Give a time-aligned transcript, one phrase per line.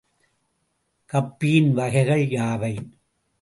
[1.09, 2.73] கப்பியின் வகைகள் யாவை?